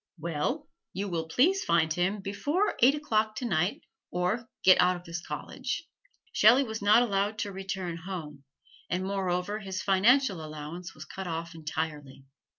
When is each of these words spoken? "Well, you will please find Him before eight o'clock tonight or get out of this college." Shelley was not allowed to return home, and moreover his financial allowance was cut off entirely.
"Well, 0.17 0.67
you 0.93 1.07
will 1.09 1.27
please 1.27 1.63
find 1.63 1.93
Him 1.93 2.21
before 2.21 2.73
eight 2.81 2.95
o'clock 2.95 3.35
tonight 3.35 3.83
or 4.09 4.49
get 4.63 4.81
out 4.81 4.95
of 4.95 5.03
this 5.03 5.23
college." 5.23 5.87
Shelley 6.33 6.63
was 6.63 6.81
not 6.81 7.03
allowed 7.03 7.37
to 7.37 7.51
return 7.51 7.97
home, 7.97 8.43
and 8.89 9.03
moreover 9.05 9.59
his 9.59 9.83
financial 9.83 10.43
allowance 10.43 10.95
was 10.95 11.05
cut 11.05 11.27
off 11.27 11.53
entirely. 11.53 12.25